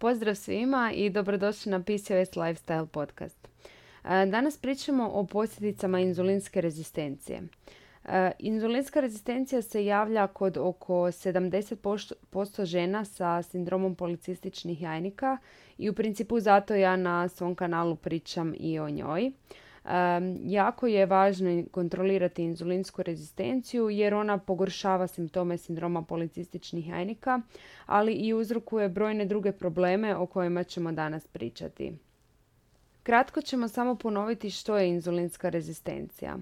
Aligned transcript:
Pozdrav 0.00 0.34
svima 0.34 0.92
i 0.94 1.10
dobrodošli 1.10 1.72
na 1.72 1.80
PCOS 1.80 2.30
Lifestyle 2.36 2.86
podcast. 2.86 3.48
E, 4.04 4.26
danas 4.26 4.58
pričamo 4.58 5.10
o 5.12 5.26
posljedicama 5.26 6.00
inzulinske 6.00 6.60
rezistencije. 6.60 7.42
E, 8.04 8.30
inzulinska 8.38 9.00
rezistencija 9.00 9.62
se 9.62 9.84
javlja 9.84 10.26
kod 10.26 10.56
oko 10.56 10.94
70% 10.94 12.64
žena 12.64 13.04
sa 13.04 13.42
sindromom 13.42 13.94
policističnih 13.94 14.82
jajnika 14.82 15.38
i 15.78 15.90
u 15.90 15.94
principu 15.94 16.40
zato 16.40 16.74
ja 16.74 16.96
na 16.96 17.28
svom 17.28 17.54
kanalu 17.54 17.96
pričam 17.96 18.54
i 18.58 18.78
o 18.78 18.90
njoj. 18.90 19.32
Jako 20.44 20.86
je 20.86 21.06
važno 21.06 21.62
kontrolirati 21.70 22.42
inzulinsku 22.42 23.02
rezistenciju 23.02 23.90
jer 23.90 24.14
ona 24.14 24.38
pogoršava 24.38 25.06
simptome 25.06 25.58
sindroma 25.58 26.02
policističnih 26.02 26.88
jajnika, 26.88 27.40
ali 27.86 28.12
i 28.12 28.34
uzrokuje 28.34 28.88
brojne 28.88 29.24
druge 29.24 29.52
probleme 29.52 30.16
o 30.16 30.26
kojima 30.26 30.64
ćemo 30.64 30.92
danas 30.92 31.26
pričati. 31.26 31.92
Kratko 33.02 33.40
ćemo 33.40 33.68
samo 33.68 33.94
ponoviti 33.94 34.50
što 34.50 34.78
je 34.78 34.88
inzulinska 34.88 35.48
rezistencija. 35.48 36.38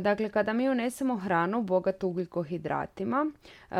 Dakle, 0.00 0.28
kada 0.28 0.52
mi 0.52 0.68
unesemo 0.68 1.16
hranu 1.16 1.62
bogatu 1.62 2.08
ugljikohidratima, 2.08 3.30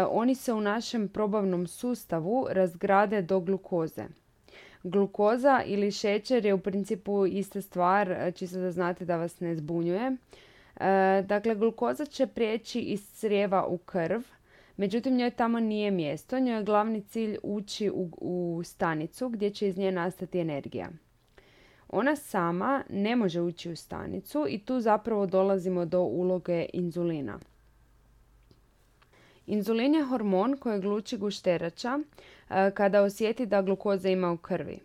oni 0.09 0.35
se 0.35 0.53
u 0.53 0.61
našem 0.61 1.09
probavnom 1.09 1.67
sustavu 1.67 2.47
razgrade 2.51 3.23
do 3.23 3.41
glukoze. 3.41 4.05
Glukoza 4.87 5.63
ili 5.67 5.91
šećer 5.91 6.45
je 6.47 6.55
u 6.55 6.59
principu 6.59 7.27
ista 7.27 7.63
stvar, 7.63 8.13
e, 8.13 8.33
čisto 8.33 8.59
da 8.59 8.71
znate 8.71 9.05
da 9.05 9.17
vas 9.17 9.41
ne 9.41 9.57
zbunjuje. 9.57 10.13
E, 10.81 11.23
dakle, 11.27 11.55
glukoza 11.55 12.05
će 12.05 12.27
prijeći 12.27 12.81
iz 12.81 13.13
crijeva 13.13 13.67
u 13.67 13.79
krv, 13.79 14.21
međutim 14.77 15.17
njoj 15.17 15.31
tamo 15.31 15.61
nije 15.61 15.91
mjesto, 15.91 16.39
njoj 16.39 16.57
je 16.57 16.65
glavni 16.65 17.03
cilj 17.03 17.39
ući 17.43 17.91
u, 17.91 18.09
u 18.21 18.63
stanicu 18.65 19.29
gdje 19.29 19.51
će 19.51 19.69
iz 19.69 19.79
nje 19.79 19.93
nastati 19.93 20.39
energija. 20.39 20.89
Ona 21.89 22.17
sama 22.17 22.85
ne 22.91 23.17
može 23.17 23.41
ući 23.41 23.71
u 23.71 23.77
stanicu 23.77 24.47
i 24.49 24.59
tu 24.59 24.81
zapravo 24.81 25.27
dolazimo 25.27 25.85
do 25.85 26.01
uloge 26.01 26.67
inzulina. 26.73 27.39
Inzulin 29.47 29.95
je 29.95 30.05
hormon 30.05 30.57
kojeg 30.57 30.85
luči 30.85 31.17
gušterača 31.17 31.99
kada 32.75 33.03
osjeti 33.03 33.47
da 33.47 33.63
glukoza 33.63 34.09
ima 34.09 34.33
u 34.33 34.37
krvi. 34.37 34.79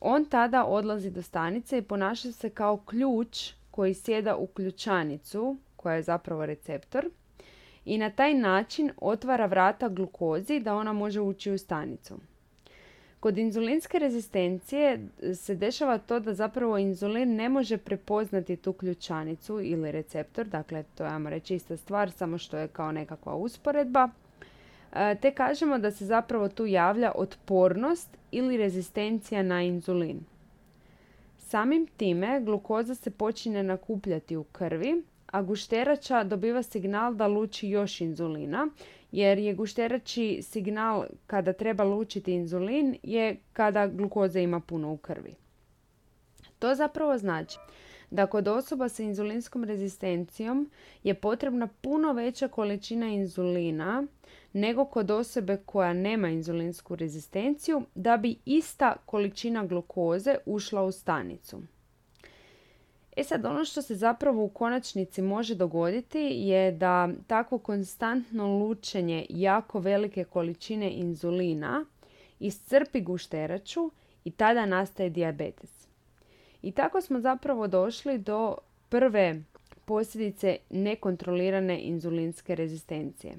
On 0.00 0.24
tada 0.24 0.64
odlazi 0.64 1.10
do 1.10 1.22
stanice 1.22 1.78
i 1.78 1.82
ponaša 1.82 2.32
se 2.32 2.50
kao 2.50 2.76
ključ 2.76 3.52
koji 3.70 3.94
sjeda 3.94 4.36
u 4.36 4.46
ključanicu, 4.46 5.56
koja 5.76 5.94
je 5.94 6.02
zapravo 6.02 6.46
receptor, 6.46 7.10
i 7.84 7.98
na 7.98 8.10
taj 8.10 8.34
način 8.34 8.90
otvara 8.96 9.46
vrata 9.46 9.88
glukozi 9.88 10.60
da 10.60 10.74
ona 10.74 10.92
može 10.92 11.20
ući 11.20 11.52
u 11.52 11.58
stanicu. 11.58 12.18
Kod 13.20 13.38
inzulinske 13.38 13.98
rezistencije 13.98 15.08
se 15.34 15.54
dešava 15.54 15.98
to 15.98 16.20
da 16.20 16.34
zapravo 16.34 16.78
inzulin 16.78 17.36
ne 17.36 17.48
može 17.48 17.76
prepoznati 17.76 18.56
tu 18.56 18.72
ključanicu 18.72 19.60
ili 19.60 19.92
receptor, 19.92 20.46
dakle 20.46 20.84
to 20.94 21.04
je 21.04 21.10
ajmo 21.10 21.30
reći 21.30 21.54
ista 21.54 21.76
stvar, 21.76 22.10
samo 22.10 22.38
što 22.38 22.58
je 22.58 22.68
kao 22.68 22.92
nekakva 22.92 23.34
usporedba. 23.34 24.08
E, 24.92 25.14
te 25.14 25.34
kažemo 25.34 25.78
da 25.78 25.90
se 25.90 26.06
zapravo 26.06 26.48
tu 26.48 26.66
javlja 26.66 27.12
otpornost 27.14 28.16
ili 28.30 28.56
rezistencija 28.56 29.42
na 29.42 29.62
inzulin. 29.62 30.20
Samim 31.38 31.86
time 31.96 32.40
glukoza 32.40 32.94
se 32.94 33.10
počinje 33.10 33.62
nakupljati 33.62 34.36
u 34.36 34.44
krvi, 34.44 35.02
a 35.26 35.42
gušterača 35.42 36.24
dobiva 36.24 36.62
signal 36.62 37.14
da 37.14 37.26
luči 37.26 37.68
još 37.68 38.00
inzulina 38.00 38.68
jer 39.12 39.38
je 39.38 39.54
gušterači 39.54 40.42
signal 40.42 41.04
kada 41.26 41.52
treba 41.52 41.84
lučiti 41.84 42.32
inzulin 42.32 42.96
je 43.02 43.36
kada 43.52 43.86
glukoza 43.86 44.40
ima 44.40 44.60
puno 44.60 44.92
u 44.92 44.96
krvi. 44.96 45.34
To 46.58 46.74
zapravo 46.74 47.18
znači 47.18 47.58
da 48.10 48.26
kod 48.26 48.48
osoba 48.48 48.88
sa 48.88 49.02
inzulinskom 49.02 49.64
rezistencijom 49.64 50.70
je 51.02 51.14
potrebna 51.14 51.66
puno 51.66 52.12
veća 52.12 52.48
količina 52.48 53.06
inzulina 53.06 54.06
nego 54.52 54.84
kod 54.84 55.10
osobe 55.10 55.56
koja 55.66 55.92
nema 55.92 56.28
inzulinsku 56.28 56.96
rezistenciju 56.96 57.82
da 57.94 58.16
bi 58.16 58.36
ista 58.44 58.96
količina 59.06 59.66
glukoze 59.66 60.36
ušla 60.46 60.82
u 60.82 60.92
stanicu. 60.92 61.62
E 63.16 63.24
sad, 63.24 63.44
ono 63.44 63.64
što 63.64 63.82
se 63.82 63.94
zapravo 63.94 64.44
u 64.44 64.48
konačnici 64.48 65.22
može 65.22 65.54
dogoditi 65.54 66.18
je 66.18 66.72
da 66.72 67.08
takvo 67.26 67.58
konstantno 67.58 68.58
lučenje 68.58 69.26
jako 69.28 69.78
velike 69.78 70.24
količine 70.24 70.90
inzulina 70.90 71.84
iscrpi 72.38 73.00
gušteraču 73.00 73.90
i 74.24 74.30
tada 74.30 74.66
nastaje 74.66 75.10
dijabetes. 75.10 75.89
I 76.62 76.72
tako 76.72 77.00
smo 77.00 77.20
zapravo 77.20 77.66
došli 77.66 78.18
do 78.18 78.56
prve 78.88 79.42
posljedice 79.84 80.56
nekontrolirane 80.70 81.80
inzulinske 81.80 82.54
rezistencije. 82.54 83.34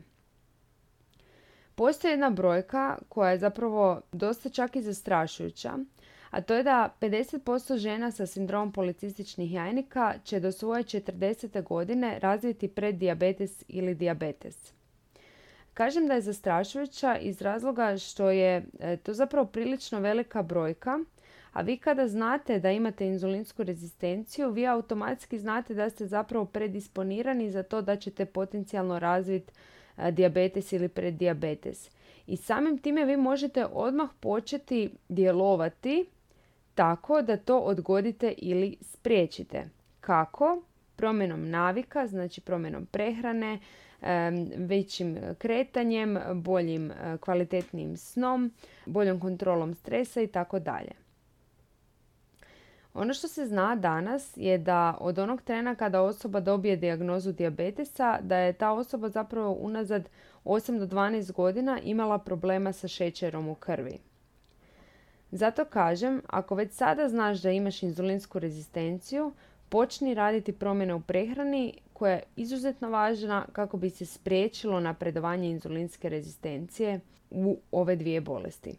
Postoji 1.76 2.12
jedna 2.12 2.30
brojka 2.30 2.98
koja 3.10 3.32
je 3.32 3.38
zapravo 3.38 4.02
dosta 4.12 4.50
čak 4.50 4.76
i 4.76 4.82
zastrašujuća, 4.82 5.72
a 6.32 6.42
to 6.42 6.54
je 6.54 6.64
da 6.64 6.94
50% 7.02 7.78
žena 7.78 8.12
sa 8.12 8.26
sindromom 8.26 8.72
policističnih 8.72 9.54
jajnika 9.54 10.14
će 10.24 10.40
do 10.40 10.52
svoje 10.52 10.84
40. 10.84 11.64
godine 11.64 12.20
razviti 12.20 12.68
preddiabetes 12.68 13.64
ili 13.68 13.96
diabetes. 13.96 14.74
Kažem 15.74 16.08
da 16.08 16.14
je 16.14 16.22
zastrašujuća 16.22 17.18
iz 17.18 17.42
razloga 17.42 17.98
što 17.98 18.30
je 18.30 18.66
e, 18.80 18.98
to 18.98 19.14
zapravo 19.14 19.48
prilično 19.48 20.00
velika 20.00 20.44
brojka, 20.44 21.00
a 21.54 21.62
vi 21.62 21.78
kada 21.78 22.08
znate 22.08 22.60
da 22.60 22.72
imate 22.72 23.06
inzulinsku 23.06 23.64
rezistenciju, 23.64 24.52
vi 24.52 24.68
automatski 24.68 25.40
znate 25.40 25.74
da 25.74 25.90
ste 25.90 26.06
zapravo 26.06 26.46
predisponirani 26.46 27.50
za 27.50 27.64
to 27.64 27.82
da 27.82 27.96
ćete 27.96 28.26
potencijalno 28.26 29.00
razviti 29.00 29.54
e, 29.98 30.12
diabetes 30.12 30.74
ili 30.74 30.90
preddiabetes. 30.90 31.90
I 32.28 32.38
samim 32.38 32.78
time 32.78 33.06
vi 33.06 33.18
možete 33.18 33.66
odmah 33.66 34.10
početi 34.20 34.90
djelovati 35.10 36.06
tako 36.76 37.22
da 37.22 37.38
to 37.38 37.60
odgodite 37.60 38.34
ili 38.38 38.78
spriječite. 38.82 39.70
Kako? 40.00 40.62
Promjenom 40.96 41.50
navika, 41.50 42.08
znači 42.08 42.42
promjenom 42.42 42.86
prehrane, 42.86 43.60
većim 44.58 45.18
kretanjem, 45.38 46.18
boljim 46.34 46.92
e, 46.92 47.18
kvalitetnim 47.18 47.98
snom, 47.98 48.52
boljom 48.86 49.20
kontrolom 49.20 49.74
stresa 49.74 50.22
i 50.22 50.28
tako 50.28 50.60
dalje. 50.60 51.01
Ono 52.94 53.14
što 53.14 53.28
se 53.28 53.46
zna 53.46 53.76
danas 53.76 54.34
je 54.36 54.58
da 54.58 54.98
od 55.00 55.20
onog 55.20 55.42
trena 55.42 55.76
kada 55.76 56.02
osoba 56.02 56.40
dobije 56.40 56.76
dijagnozu 56.76 57.32
dijabetesa, 57.32 58.20
da 58.22 58.38
je 58.38 58.54
ta 58.54 58.72
osoba 58.72 59.10
zapravo 59.10 59.52
unazad 59.52 60.10
8 60.46 60.80
do 60.80 60.86
12 60.86 61.32
godina 61.32 61.80
imala 61.84 62.18
problema 62.18 62.74
sa 62.74 62.88
šećerom 62.88 63.48
u 63.48 63.56
krvi. 63.56 63.98
Zato 65.32 65.66
kažem, 65.66 66.22
ako 66.28 66.56
već 66.56 66.74
sada 66.74 67.10
znaš 67.10 67.42
da 67.42 67.52
imaš 67.52 67.84
inzulinsku 67.84 68.40
rezistenciju, 68.40 69.34
počni 69.70 70.14
raditi 70.14 70.52
promjene 70.52 70.94
u 70.94 71.02
prehrani 71.02 71.74
koja 71.94 72.12
je 72.12 72.24
izuzetno 72.36 72.90
važna 72.90 73.46
kako 73.52 73.78
bi 73.78 73.90
se 73.90 74.06
spriječilo 74.06 74.80
napredovanje 74.80 75.50
inzulinske 75.50 76.10
rezistencije 76.10 77.00
u 77.30 77.58
ove 77.72 77.96
dvije 77.96 78.22
bolesti. 78.22 78.76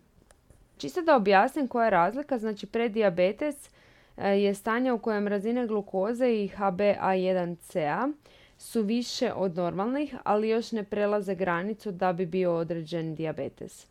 Čisto 0.77 1.03
da 1.03 1.17
objasnim 1.17 1.69
koja 1.69 1.85
je 1.85 1.91
razlika, 1.91 2.39
znači 2.39 2.67
predijabetes 2.67 3.71
je 4.17 4.55
stanje 4.55 4.93
u 4.93 4.99
kojem 4.99 5.29
razine 5.29 5.67
glukoze 5.67 6.29
i 6.29 6.51
HbA1c 6.57 8.13
su 8.59 8.83
više 8.83 9.33
od 9.33 9.57
normalnih, 9.57 10.15
ali 10.25 10.49
još 10.49 10.73
ne 10.73 10.85
prelaze 10.85 11.35
granicu 11.35 11.93
da 11.93 12.13
bi 12.13 12.27
bio 12.27 12.57
određen 12.57 13.15
dijabetes. 13.15 13.87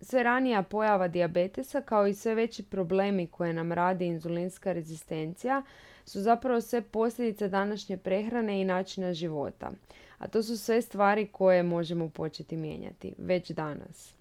Sve 0.00 0.22
ranija 0.22 0.62
pojava 0.62 1.08
dijabetesa 1.08 1.80
kao 1.80 2.06
i 2.06 2.14
sve 2.14 2.34
veći 2.34 2.62
problemi 2.62 3.26
koje 3.26 3.52
nam 3.52 3.72
radi 3.72 4.06
inzulinska 4.06 4.72
rezistencija 4.72 5.62
su 6.04 6.20
zapravo 6.20 6.60
sve 6.60 6.82
posljedice 6.82 7.48
današnje 7.48 7.96
prehrane 7.96 8.60
i 8.60 8.64
načina 8.64 9.12
života. 9.12 9.70
A 10.18 10.28
to 10.28 10.42
su 10.42 10.58
sve 10.58 10.82
stvari 10.82 11.28
koje 11.32 11.62
možemo 11.62 12.08
početi 12.08 12.56
mijenjati 12.56 13.14
već 13.18 13.50
danas. 13.50 14.15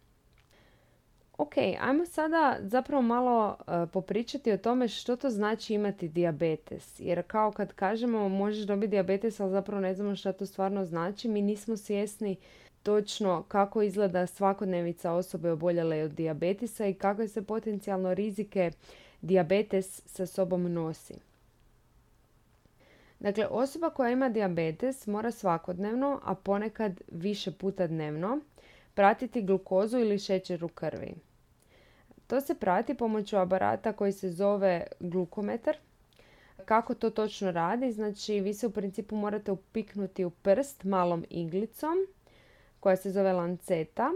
Ok, 1.37 1.57
ajmo 1.57 2.05
sada 2.05 2.57
zapravo 2.61 3.01
malo 3.01 3.47
uh, 3.59 3.89
popričati 3.93 4.51
o 4.51 4.57
tome 4.57 4.87
što 4.87 5.15
to 5.15 5.29
znači 5.29 5.73
imati 5.73 6.07
dijabetes. 6.07 6.99
Jer 6.99 7.23
kao 7.27 7.51
kad 7.51 7.73
kažemo 7.73 8.29
možeš 8.29 8.65
dobiti 8.65 8.91
dijabetes, 8.91 9.39
ali 9.39 9.51
zapravo 9.51 9.81
ne 9.81 9.93
znamo 9.93 10.15
što 10.15 10.33
to 10.33 10.45
stvarno 10.45 10.85
znači, 10.85 11.27
mi 11.27 11.41
nismo 11.41 11.77
svjesni 11.77 12.35
točno 12.83 13.43
kako 13.47 13.81
izgleda 13.81 14.27
svakodnevica 14.27 15.11
osobe 15.11 15.51
oboljele 15.51 16.03
od 16.03 16.11
dijabetisa 16.11 16.87
i 16.87 16.93
kakve 16.93 17.27
se 17.27 17.41
potencijalno 17.41 18.13
rizike 18.13 18.71
dijabetes 19.21 20.01
sa 20.05 20.25
sobom 20.25 20.73
nosi. 20.73 21.13
Dakle, 23.19 23.47
osoba 23.47 23.89
koja 23.89 24.09
ima 24.09 24.29
dijabetes 24.29 25.07
mora 25.07 25.31
svakodnevno, 25.31 26.19
a 26.23 26.35
ponekad 26.35 27.01
više 27.11 27.51
puta 27.51 27.87
dnevno, 27.87 28.39
pratiti 28.93 29.41
glukozu 29.41 29.99
ili 29.99 30.19
šećer 30.19 30.63
u 30.63 30.67
krvi. 30.67 31.13
To 32.27 32.41
se 32.41 32.55
prati 32.55 32.93
pomoću 32.93 33.37
aparata 33.37 33.93
koji 33.93 34.11
se 34.11 34.29
zove 34.29 34.87
glukometar. 34.99 35.77
Kako 36.65 36.93
to 36.93 37.09
točno 37.09 37.51
radi? 37.51 37.91
Znači, 37.91 38.39
vi 38.39 38.53
se 38.53 38.67
u 38.67 38.71
principu 38.71 39.15
morate 39.15 39.51
upiknuti 39.51 40.25
u 40.25 40.29
prst 40.29 40.83
malom 40.83 41.25
iglicom 41.29 42.07
koja 42.79 42.95
se 42.95 43.11
zove 43.11 43.33
lanceta 43.33 44.11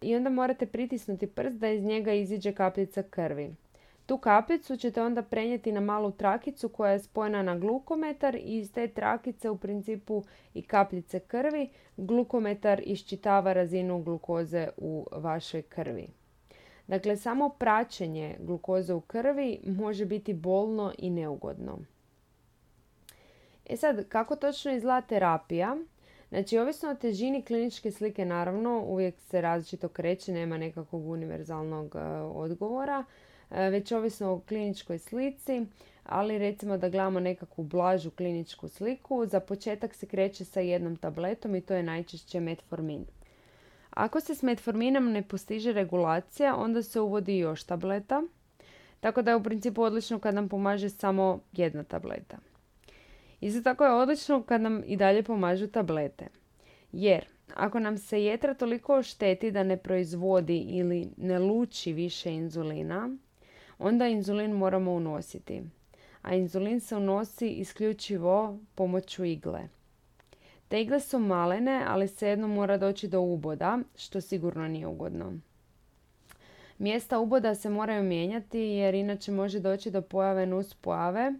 i 0.00 0.16
onda 0.16 0.30
morate 0.30 0.66
pritisnuti 0.66 1.26
prst 1.26 1.56
da 1.56 1.68
iz 1.68 1.84
njega 1.84 2.12
iziđe 2.12 2.52
kapljica 2.52 3.02
krvi. 3.02 3.54
Tu 4.06 4.18
kapljicu 4.18 4.76
ćete 4.76 5.02
onda 5.02 5.22
prenijeti 5.22 5.72
na 5.72 5.80
malu 5.80 6.10
trakicu 6.10 6.68
koja 6.68 6.92
je 6.92 6.98
spojena 6.98 7.42
na 7.42 7.58
glukometar 7.58 8.34
i 8.34 8.58
iz 8.58 8.72
te 8.72 8.88
trakice 8.88 9.50
u 9.50 9.56
principu 9.56 10.24
i 10.54 10.62
kapljice 10.62 11.20
krvi 11.20 11.68
glukometar 11.96 12.82
iščitava 12.84 13.52
razinu 13.52 14.02
glukoze 14.02 14.68
u 14.76 15.06
vašoj 15.12 15.62
krvi. 15.62 16.08
Dakle, 16.86 17.16
samo 17.16 17.48
praćenje 17.48 18.36
glukoze 18.40 18.94
u 18.94 19.00
krvi 19.00 19.60
može 19.66 20.04
biti 20.04 20.34
bolno 20.34 20.92
i 20.98 21.10
neugodno. 21.10 21.78
E 23.66 23.76
sad, 23.76 24.08
kako 24.08 24.36
točno 24.36 24.72
izgleda 24.72 25.00
terapija? 25.00 25.76
Znači, 26.28 26.58
ovisno 26.58 26.90
o 26.90 26.94
težini 26.94 27.42
kliničke 27.42 27.90
slike, 27.90 28.24
naravno, 28.24 28.84
uvijek 28.86 29.20
se 29.20 29.40
različito 29.40 29.88
kreće, 29.88 30.32
nema 30.32 30.58
nekakvog 30.58 31.06
univerzalnog 31.06 31.96
e, 31.96 31.98
odgovora, 32.20 33.04
e, 33.50 33.70
već 33.70 33.92
ovisno 33.92 34.32
o 34.32 34.40
kliničkoj 34.40 34.98
slici, 34.98 35.66
ali 36.04 36.38
recimo 36.38 36.78
da 36.78 36.88
gledamo 36.88 37.20
nekakvu 37.20 37.64
blažu 37.64 38.10
kliničku 38.10 38.68
sliku, 38.68 39.26
za 39.26 39.40
početak 39.40 39.94
se 39.94 40.06
kreće 40.06 40.44
sa 40.44 40.60
jednom 40.60 40.96
tabletom 40.96 41.54
i 41.54 41.60
to 41.60 41.74
je 41.74 41.82
najčešće 41.82 42.40
metformin. 42.40 43.04
Ako 43.94 44.20
se 44.20 44.34
s 44.34 44.42
metforminom 44.42 45.12
ne 45.12 45.22
postiže 45.22 45.72
regulacija, 45.72 46.56
onda 46.56 46.82
se 46.82 47.00
uvodi 47.00 47.38
još 47.38 47.64
tableta, 47.64 48.22
tako 49.00 49.22
da 49.22 49.30
je 49.30 49.36
u 49.36 49.42
principu 49.42 49.82
odlično 49.82 50.18
kad 50.18 50.34
nam 50.34 50.48
pomaže 50.48 50.90
samo 50.90 51.40
jedna 51.52 51.84
tableta. 51.84 52.38
Isto 53.40 53.62
tako 53.62 53.84
je 53.84 53.92
odlično 53.92 54.42
kad 54.42 54.60
nam 54.60 54.82
i 54.86 54.96
dalje 54.96 55.22
pomažu 55.22 55.66
tablete. 55.66 56.26
Jer 56.92 57.24
ako 57.54 57.80
nam 57.80 57.98
se 57.98 58.24
jetra 58.24 58.54
toliko 58.54 58.94
ošteti 58.94 59.50
da 59.50 59.62
ne 59.62 59.76
proizvodi 59.76 60.58
ili 60.58 61.08
ne 61.16 61.38
luči 61.38 61.92
više 61.92 62.32
inzulina, 62.32 63.16
onda 63.78 64.06
inzulin 64.08 64.52
moramo 64.52 64.92
unositi. 64.92 65.62
A 66.22 66.34
inzulin 66.34 66.80
se 66.80 66.96
unosi 66.96 67.48
isključivo 67.48 68.58
pomoću 68.74 69.24
igle. 69.24 69.68
Te 70.68 70.82
igle 70.82 71.00
su 71.00 71.18
malene, 71.18 71.84
ali 71.86 72.08
svejedno 72.08 72.48
mora 72.48 72.78
doći 72.78 73.08
do 73.08 73.20
uboda, 73.20 73.78
što 73.96 74.20
sigurno 74.20 74.68
nije 74.68 74.86
ugodno. 74.86 75.32
Mjesta 76.78 77.18
uboda 77.18 77.54
se 77.54 77.70
moraju 77.70 78.02
mijenjati 78.02 78.58
jer 78.58 78.94
inače 78.94 79.32
može 79.32 79.60
doći 79.60 79.90
do 79.90 80.02
pojave 80.02 80.46
nuspojave 80.46 81.32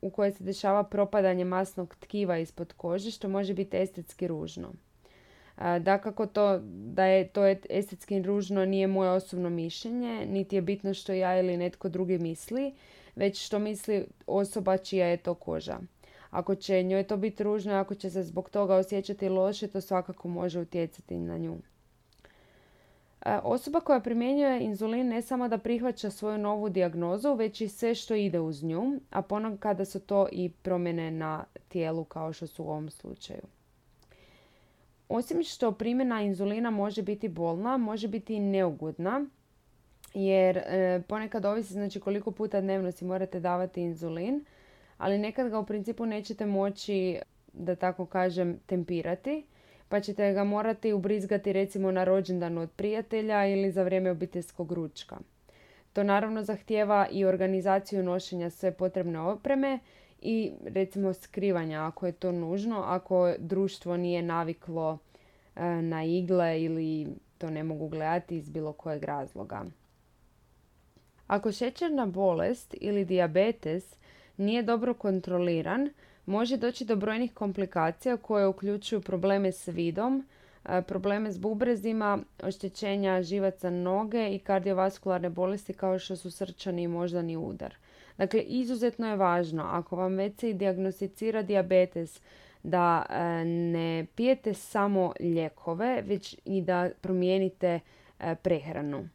u 0.00 0.10
kojoj 0.10 0.32
se 0.32 0.44
dešava 0.44 0.84
propadanje 0.84 1.44
masnog 1.44 1.94
tkiva 1.94 2.38
ispod 2.38 2.72
kože 2.72 3.10
što 3.10 3.28
može 3.28 3.54
biti 3.54 3.76
estetski 3.76 4.26
ružno. 4.28 4.72
Dakako 5.80 6.26
to 6.26 6.58
da 6.68 7.04
je 7.04 7.28
to 7.28 7.46
estetski 7.70 8.22
ružno 8.22 8.64
nije 8.64 8.86
moje 8.86 9.10
osobno 9.10 9.50
mišljenje, 9.50 10.26
niti 10.26 10.56
je 10.56 10.62
bitno 10.62 10.94
što 10.94 11.12
ja 11.12 11.38
ili 11.38 11.56
netko 11.56 11.88
drugi 11.88 12.18
misli, 12.18 12.74
već 13.16 13.46
što 13.46 13.58
misli 13.58 14.06
osoba 14.26 14.76
čija 14.76 15.06
je 15.06 15.16
to 15.16 15.34
koža. 15.34 15.78
Ako 16.30 16.54
će 16.54 16.82
njoj 16.82 17.02
to 17.02 17.16
biti 17.16 17.42
ružno, 17.42 17.74
ako 17.74 17.94
će 17.94 18.10
se 18.10 18.22
zbog 18.22 18.50
toga 18.50 18.74
osjećati 18.74 19.28
loše, 19.28 19.68
to 19.68 19.80
svakako 19.80 20.28
može 20.28 20.60
utjecati 20.60 21.18
na 21.18 21.38
nju. 21.38 21.58
E, 23.26 23.38
osoba 23.42 23.80
koja 23.80 24.00
primjenjuje 24.00 24.60
inzulin 24.60 25.08
ne 25.08 25.22
samo 25.22 25.48
da 25.48 25.58
prihvaća 25.58 26.10
svoju 26.10 26.38
novu 26.38 26.68
dijagnozu, 26.68 27.34
već 27.34 27.60
i 27.60 27.68
sve 27.68 27.94
što 27.94 28.14
ide 28.14 28.40
uz 28.40 28.62
nju, 28.62 29.00
a 29.10 29.22
ponekada 29.22 29.84
su 29.84 30.00
to 30.00 30.26
i 30.32 30.50
promjene 30.62 31.10
na 31.10 31.44
tijelu 31.68 32.04
kao 32.04 32.32
što 32.32 32.46
su 32.46 32.64
u 32.64 32.68
ovom 32.68 32.90
slučaju. 32.90 33.42
Osim 35.08 35.42
što 35.42 35.72
primjena 35.72 36.22
inzulina 36.22 36.70
može 36.70 37.02
biti 37.02 37.28
bolna, 37.28 37.76
može 37.76 38.08
biti 38.08 38.34
i 38.34 38.40
neugodna, 38.40 39.26
jer 40.14 40.56
e, 40.56 41.02
ponekad 41.08 41.44
ovisi 41.44 41.72
znači 41.72 42.00
koliko 42.00 42.30
puta 42.30 42.60
dnevno 42.60 42.92
si 42.92 43.04
morate 43.04 43.40
davati 43.40 43.82
inzulin, 43.82 44.44
ali 44.98 45.18
nekad 45.18 45.50
ga 45.50 45.58
u 45.58 45.66
principu 45.66 46.06
nećete 46.06 46.46
moći, 46.46 47.18
da 47.52 47.76
tako 47.76 48.06
kažem, 48.06 48.58
tempirati 48.66 49.44
pa 49.88 50.00
ćete 50.00 50.32
ga 50.32 50.44
morati 50.44 50.92
ubrizgati 50.92 51.52
recimo 51.52 51.90
na 51.90 52.04
rođendan 52.04 52.58
od 52.58 52.70
prijatelja 52.70 53.46
ili 53.46 53.70
za 53.70 53.82
vrijeme 53.82 54.10
obiteljskog 54.10 54.72
ručka. 54.72 55.18
To 55.92 56.02
naravno 56.02 56.42
zahtijeva 56.42 57.08
i 57.10 57.24
organizaciju 57.24 58.02
nošenja 58.02 58.50
sve 58.50 58.72
potrebne 58.72 59.20
opreme 59.20 59.78
i 60.20 60.52
recimo 60.64 61.12
skrivanja 61.12 61.86
ako 61.86 62.06
je 62.06 62.12
to 62.12 62.32
nužno, 62.32 62.80
ako 62.80 63.34
društvo 63.38 63.96
nije 63.96 64.22
naviklo 64.22 64.98
e, 65.56 65.64
na 65.82 66.04
igle 66.04 66.62
ili 66.62 67.06
to 67.38 67.50
ne 67.50 67.62
mogu 67.62 67.88
gledati 67.88 68.36
iz 68.36 68.50
bilo 68.50 68.72
kojeg 68.72 69.04
razloga. 69.04 69.64
Ako 71.26 71.52
šećerna 71.52 72.06
bolest 72.06 72.74
ili 72.80 73.04
dijabetes 73.04 73.96
nije 74.38 74.62
dobro 74.62 74.94
kontroliran, 74.94 75.90
može 76.26 76.56
doći 76.56 76.84
do 76.84 76.96
brojnih 76.96 77.34
komplikacija 77.34 78.16
koje 78.16 78.46
uključuju 78.46 79.00
probleme 79.00 79.52
s 79.52 79.68
vidom, 79.68 80.26
e, 80.64 80.82
probleme 80.82 81.32
s 81.32 81.38
bubrezima, 81.38 82.18
oštećenja 82.42 83.22
živaca 83.22 83.70
noge 83.70 84.28
i 84.34 84.38
kardiovaskularne 84.38 85.30
bolesti 85.30 85.72
kao 85.72 85.98
što 85.98 86.16
su 86.16 86.30
srčani 86.30 86.82
i 86.82 86.88
moždani 86.88 87.36
udar. 87.36 87.74
Dakle, 88.18 88.40
izuzetno 88.40 89.08
je 89.08 89.16
važno 89.16 89.62
ako 89.62 89.96
vam 89.96 90.14
već 90.14 90.40
se 90.40 90.52
dijagnosticira 90.52 91.42
dijabetes 91.42 92.20
da 92.62 93.06
e, 93.10 93.44
ne 93.44 94.06
pijete 94.14 94.54
samo 94.54 95.12
lijekove, 95.20 96.02
već 96.06 96.36
i 96.44 96.62
da 96.62 96.90
promijenite 97.00 97.80
e, 98.20 98.34
prehranu. 98.34 99.08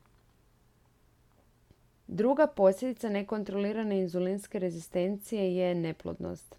Druga 2.13 2.48
posljedica 2.48 3.10
nekontrolirane 3.10 4.00
inzulinske 4.00 4.60
rezistencije 4.60 5.56
je 5.56 5.75
neplodnost. 5.75 6.56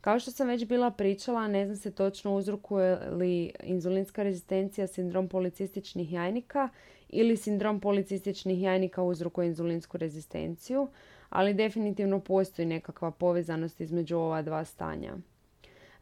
Kao 0.00 0.18
što 0.18 0.30
sam 0.30 0.48
već 0.48 0.64
bila 0.64 0.90
pričala, 0.90 1.48
ne 1.48 1.66
zna 1.66 1.76
se 1.76 1.90
točno 1.90 2.36
uzrokuje 2.36 2.98
li 3.10 3.52
inzulinska 3.62 4.22
rezistencija 4.22 4.86
sindrom 4.86 5.28
policističnih 5.28 6.12
jajnika 6.12 6.68
ili 7.08 7.36
sindrom 7.36 7.80
policističnih 7.80 8.62
jajnika 8.62 9.02
uzrokuje 9.02 9.46
inzulinsku 9.46 9.98
rezistenciju, 9.98 10.88
ali 11.28 11.54
definitivno 11.54 12.20
postoji 12.20 12.66
nekakva 12.66 13.10
povezanost 13.10 13.80
između 13.80 14.16
ova 14.16 14.42
dva 14.42 14.64
stanja. 14.64 15.16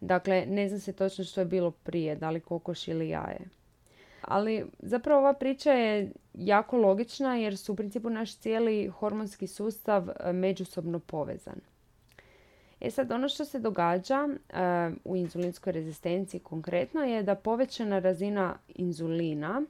Dakle, 0.01 0.47
ne 0.47 0.69
zna 0.69 0.79
se 0.79 0.93
točno 0.93 1.25
što 1.25 1.41
je 1.41 1.45
bilo 1.45 1.71
prije, 1.71 2.17
da 2.17 2.31
li 2.31 2.41
kokoš 2.41 2.89
ili 2.89 3.09
jaje. 3.09 3.41
Ali 4.29 4.67
zapravo 4.79 5.21
ova 5.21 5.33
priča 5.33 5.73
je 5.73 6.13
jako 6.35 6.77
logična 6.77 7.37
jer 7.37 7.57
su 7.57 7.73
u 7.73 7.77
principu 7.77 8.11
naš 8.11 8.37
cijeli 8.37 8.89
hormonski 8.89 9.47
sustav 9.47 10.09
e, 10.09 10.33
međusobno 10.33 10.99
povezan. 10.99 11.61
E 12.81 12.91
sad, 12.91 13.13
ono 13.13 13.29
što 13.29 13.45
se 13.45 13.59
događa 13.59 14.29
e, 14.29 14.63
u 15.05 15.17
inzulinskoj 15.17 15.73
rezistenciji 15.73 16.41
konkretno 16.41 17.01
je 17.01 17.23
da 17.23 17.35
povećana 17.35 17.99
razina 17.99 18.59
inzulina 18.75 19.63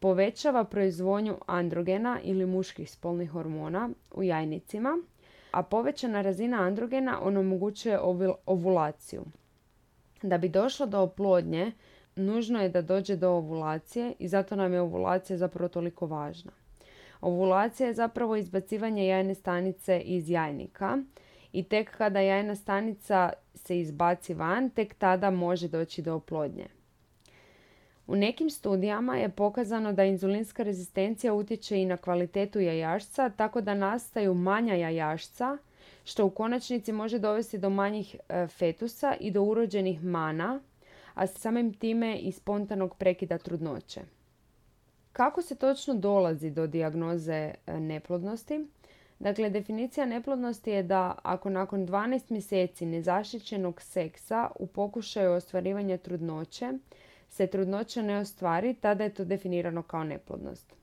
povećava 0.00 0.64
proizvodnju 0.64 1.36
androgena 1.46 2.20
ili 2.22 2.46
muških 2.46 2.90
spolnih 2.90 3.30
hormona 3.30 3.90
u 4.14 4.22
jajnicima, 4.22 4.98
a 5.50 5.62
povećana 5.62 6.22
razina 6.22 6.62
androgena 6.62 7.18
onemogućuje 7.22 8.00
ovulaciju. 8.46 9.24
Da 10.22 10.38
bi 10.38 10.48
došlo 10.48 10.86
do 10.86 11.00
oplodnje, 11.00 11.72
nužno 12.16 12.62
je 12.62 12.68
da 12.68 12.82
dođe 12.82 13.16
do 13.16 13.30
ovulacije 13.30 14.12
i 14.18 14.28
zato 14.28 14.56
nam 14.56 14.72
je 14.72 14.80
ovulacija 14.80 15.36
zapravo 15.36 15.68
toliko 15.68 16.06
važna. 16.06 16.52
Ovulacija 17.20 17.86
je 17.86 17.94
zapravo 17.94 18.36
izbacivanje 18.36 19.06
jajne 19.06 19.34
stanice 19.34 20.00
iz 20.00 20.30
jajnika 20.30 20.98
i 21.52 21.62
tek 21.62 21.96
kada 21.96 22.20
jajna 22.20 22.54
stanica 22.54 23.32
se 23.54 23.78
izbaci 23.78 24.34
van, 24.34 24.70
tek 24.70 24.94
tada 24.94 25.30
može 25.30 25.68
doći 25.68 26.02
do 26.02 26.14
oplodnje. 26.14 26.66
U 28.06 28.16
nekim 28.16 28.50
studijama 28.50 29.16
je 29.16 29.28
pokazano 29.28 29.92
da 29.92 30.04
inzulinska 30.04 30.62
rezistencija 30.62 31.34
utječe 31.34 31.82
i 31.82 31.86
na 31.86 31.96
kvalitetu 31.96 32.60
jajašca, 32.60 33.28
tako 33.28 33.60
da 33.60 33.74
nastaju 33.74 34.34
manja 34.34 34.74
jajašca, 34.74 35.58
što 36.04 36.26
u 36.26 36.30
konačnici 36.30 36.92
može 36.92 37.18
dovesti 37.18 37.58
do 37.58 37.70
manjih 37.70 38.16
e, 38.28 38.46
fetusa 38.46 39.14
i 39.20 39.30
do 39.30 39.42
urođenih 39.42 40.04
mana, 40.04 40.60
a 41.14 41.26
samim 41.26 41.74
time 41.74 42.18
i 42.18 42.32
spontanog 42.32 42.96
prekida 42.96 43.38
trudnoće. 43.38 44.00
Kako 45.12 45.42
se 45.42 45.54
točno 45.54 45.94
dolazi 45.94 46.50
do 46.50 46.66
dijagnoze 46.66 47.54
e, 47.66 47.80
neplodnosti? 47.80 48.66
Dakle, 49.18 49.50
definicija 49.50 50.06
neplodnosti 50.06 50.70
je 50.70 50.82
da 50.82 51.18
ako 51.22 51.50
nakon 51.50 51.86
12 51.86 52.30
mjeseci 52.30 52.86
nezaštićenog 52.86 53.82
seksa 53.82 54.50
u 54.56 54.66
pokušaju 54.66 55.32
ostvarivanja 55.32 55.96
trudnoće 55.96 56.72
se 57.28 57.46
trudnoća 57.46 58.02
ne 58.02 58.18
ostvari, 58.18 58.74
tada 58.74 59.04
je 59.04 59.14
to 59.14 59.24
definirano 59.24 59.82
kao 59.82 60.04
neplodnost. 60.04 60.74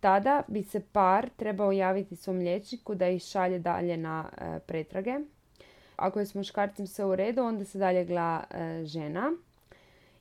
Tada 0.00 0.42
bi 0.48 0.62
se 0.62 0.80
par 0.92 1.28
trebao 1.36 1.72
javiti 1.72 2.16
svom 2.16 2.38
liječniku 2.38 2.94
da 2.94 3.08
ih 3.08 3.22
šalje 3.22 3.58
dalje 3.58 3.96
na 3.96 4.28
e, 4.38 4.58
pretrage. 4.66 5.18
Ako 6.00 6.18
je 6.18 6.26
s 6.26 6.34
muškarcem 6.34 6.86
sve 6.86 7.04
u 7.04 7.16
redu, 7.16 7.42
onda 7.42 7.64
se 7.64 7.78
dalje 7.78 8.04
gleda 8.04 8.44
e, 8.50 8.84
žena. 8.84 9.32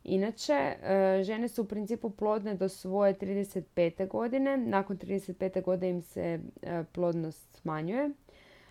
Inače, 0.03 0.53
e, 0.53 1.21
žene 1.23 1.47
su 1.47 1.61
u 1.61 1.65
principu 1.65 2.09
plodne 2.09 2.55
do 2.55 2.69
svoje 2.69 3.13
35. 3.13 4.07
godine. 4.07 4.57
Nakon 4.57 4.97
35. 4.97 5.63
godine 5.63 5.89
im 5.89 6.01
se 6.01 6.39
plodnost 6.91 7.57
smanjuje. 7.61 8.09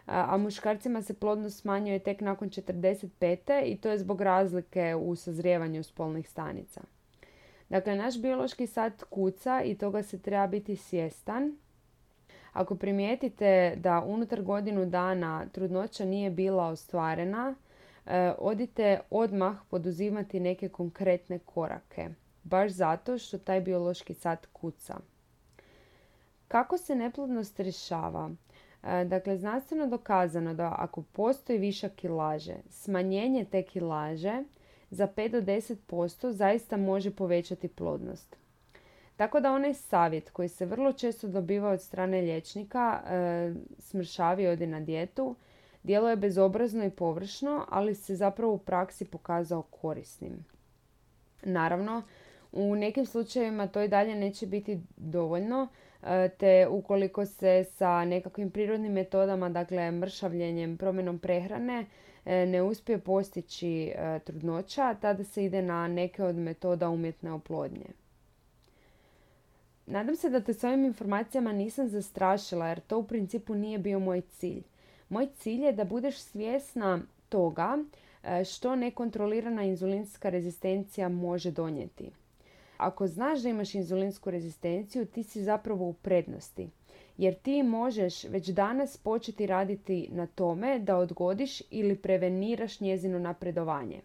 A 0.06 0.36
muškarcima 0.36 1.02
se 1.02 1.14
plodnost 1.14 1.60
smanjuje 1.60 1.98
tek 1.98 2.20
nakon 2.20 2.50
45. 2.50 3.62
i 3.64 3.76
to 3.76 3.90
je 3.90 3.98
zbog 3.98 4.20
razlike 4.20 4.94
u 4.94 5.16
sazrijevanju 5.16 5.82
spolnih 5.82 6.28
stanica. 6.28 6.80
Dakle, 7.68 7.96
naš 7.96 8.20
biološki 8.20 8.66
sat 8.66 9.02
kuca 9.02 9.62
i 9.62 9.74
toga 9.74 10.02
se 10.02 10.18
treba 10.18 10.46
biti 10.46 10.76
svjestan. 10.76 11.56
Ako 12.58 12.74
primijetite 12.76 13.76
da 13.76 14.02
unutar 14.06 14.42
godinu 14.42 14.86
dana 14.86 15.46
trudnoća 15.52 16.04
nije 16.04 16.30
bila 16.30 16.66
ostvarena, 16.66 17.54
e, 18.06 18.32
odite 18.38 19.00
odmah 19.10 19.56
poduzimati 19.70 20.40
neke 20.40 20.68
konkretne 20.68 21.38
korake. 21.38 22.08
Baš 22.42 22.70
zato 22.70 23.18
što 23.18 23.38
taj 23.38 23.60
biološki 23.60 24.14
sat 24.14 24.46
kuca. 24.46 24.96
Kako 26.48 26.78
se 26.78 26.94
neplodnost 26.94 27.60
rješava? 27.60 28.30
E, 28.82 29.04
dakle, 29.04 29.36
znanstveno 29.36 29.86
dokazano 29.86 30.54
da 30.54 30.74
ako 30.78 31.02
postoji 31.02 31.58
višak 31.58 31.92
kilaže, 31.92 32.56
smanjenje 32.70 33.44
te 33.44 33.62
kilaže 33.62 34.42
za 34.90 35.08
5 35.16 35.28
do 35.28 35.40
10% 35.40 36.30
zaista 36.30 36.76
može 36.76 37.10
povećati 37.10 37.68
plodnost. 37.68 38.36
Tako 39.18 39.40
da 39.40 39.52
onaj 39.52 39.74
savjet 39.74 40.30
koji 40.30 40.48
se 40.48 40.66
vrlo 40.66 40.92
često 40.92 41.28
dobiva 41.28 41.70
od 41.70 41.82
strane 41.82 42.20
liječnika, 42.20 43.00
e, 43.06 43.52
smršavi 43.78 44.46
odi 44.46 44.66
na 44.66 44.80
dijetu, 44.80 45.34
djeluje 45.82 46.16
bezobrazno 46.16 46.84
i 46.84 46.90
površno, 46.90 47.64
ali 47.68 47.94
se 47.94 48.16
zapravo 48.16 48.52
u 48.52 48.58
praksi 48.58 49.04
pokazao 49.04 49.62
korisnim. 49.62 50.44
Naravno, 51.42 52.02
u 52.52 52.74
nekim 52.74 53.06
slučajevima 53.06 53.66
to 53.66 53.82
i 53.82 53.88
dalje 53.88 54.14
neće 54.14 54.46
biti 54.46 54.80
dovoljno, 54.96 55.68
e, 56.02 56.28
te 56.28 56.66
ukoliko 56.70 57.26
se 57.26 57.64
sa 57.64 58.04
nekakvim 58.04 58.50
prirodnim 58.50 58.92
metodama, 58.92 59.48
dakle 59.48 59.90
mršavljenjem, 59.90 60.76
promjenom 60.76 61.18
prehrane, 61.18 61.86
E, 62.28 62.46
ne 62.46 62.62
uspije 62.62 62.98
postići 62.98 63.92
e, 63.94 64.18
trudnoća, 64.18 64.94
tada 65.00 65.24
se 65.24 65.44
ide 65.44 65.62
na 65.62 65.88
neke 65.88 66.24
od 66.24 66.36
metoda 66.36 66.88
umjetne 66.88 67.32
oplodnje. 67.32 67.86
Nadam 69.90 70.16
se 70.16 70.30
da 70.30 70.40
te 70.40 70.54
s 70.54 70.64
ovim 70.64 70.84
informacijama 70.84 71.52
nisam 71.52 71.88
zastrašila 71.88 72.68
jer 72.68 72.80
to 72.80 72.98
u 72.98 73.04
principu 73.04 73.54
nije 73.54 73.78
bio 73.78 73.98
moj 73.98 74.20
cilj. 74.20 74.62
Moj 75.08 75.28
cilj 75.36 75.64
je 75.64 75.72
da 75.72 75.84
budeš 75.84 76.18
svjesna 76.18 77.00
toga 77.28 77.78
e, 78.22 78.44
što 78.44 78.76
nekontrolirana 78.76 79.62
inzulinska 79.62 80.28
rezistencija 80.28 81.08
može 81.08 81.50
donijeti. 81.50 82.10
Ako 82.76 83.06
znaš 83.06 83.40
da 83.40 83.48
imaš 83.48 83.74
inzulinsku 83.74 84.30
rezistenciju, 84.30 85.06
ti 85.06 85.22
si 85.22 85.42
zapravo 85.42 85.88
u 85.88 85.92
prednosti 85.92 86.68
jer 87.18 87.34
ti 87.34 87.62
možeš 87.62 88.24
već 88.24 88.48
danas 88.48 88.96
početi 88.96 89.46
raditi 89.46 90.08
na 90.12 90.26
tome 90.26 90.78
da 90.78 90.96
odgodiš 90.96 91.62
ili 91.70 91.96
preveniraš 91.96 92.80
njezino 92.80 93.18
napredovanje. 93.18 94.00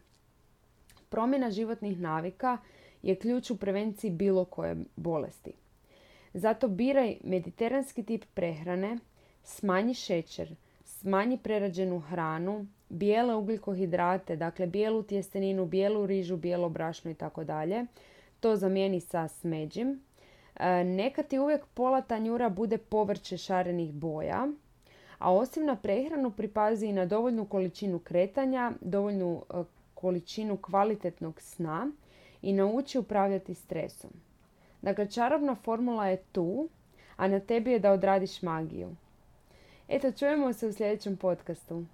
Promjena 1.10 1.52
životnih 1.52 2.00
navika 2.00 2.58
je 3.02 3.16
ključ 3.16 3.52
u 3.52 3.58
prevenciji 3.58 4.12
bilo 4.12 4.46
koje 4.46 4.76
bolesti. 4.96 5.63
Zato 6.34 6.68
biraj 6.68 7.18
mediteranski 7.24 8.04
tip 8.04 8.26
prehrane, 8.34 8.98
smanji 9.44 9.94
šećer, 9.94 10.56
smanji 10.84 11.38
prerađenu 11.38 12.00
hranu, 12.00 12.68
bijele 12.90 13.36
ugljikohidrate, 13.36 14.36
dakle 14.36 14.68
bijelu 14.68 15.04
tjesteninu, 15.04 15.66
bijelu 15.66 16.06
rižu, 16.06 16.38
bijelo 16.38 16.70
brašno 16.70 17.12
i 17.12 17.16
tako 17.16 17.44
dalje. 17.44 17.86
To 18.40 18.56
zamijeni 18.56 19.00
sa 19.00 19.28
smeđim, 19.28 20.00
E, 20.60 20.84
neka 20.84 21.24
ti 21.24 21.40
uvijek 21.40 21.66
pola 21.74 22.02
tanjura 22.02 22.50
bude 22.50 22.78
povrće 22.78 23.38
šarenih 23.38 23.94
boja, 23.94 24.48
a 25.18 25.34
osim 25.34 25.66
na 25.66 25.76
prehranu 25.76 26.32
pripazi 26.32 26.88
i 26.88 26.94
na 26.94 27.06
dovoljnu 27.06 27.46
količinu 27.46 28.00
kretanja, 28.00 28.72
dovoljnu 28.82 29.44
e, 29.50 29.64
količinu 29.94 30.58
kvalitetnog 30.58 31.42
sna 31.42 31.92
i 32.42 32.54
nauči 32.54 33.00
upravljati 33.00 33.54
stresom. 33.54 34.12
Dakle, 34.84 35.08
čarobna 35.08 35.56
formula 35.56 36.08
je 36.08 36.18
tu, 36.32 36.70
a 37.16 37.28
na 37.28 37.40
tebi 37.40 37.72
je 37.72 37.80
da 37.80 37.92
odradiš 37.92 38.42
magiju. 38.42 38.96
Eto, 39.88 40.12
čujemo 40.12 40.54
se 40.54 40.68
u 40.68 40.74
sljedećem 40.74 41.18
podcastu. 41.18 41.86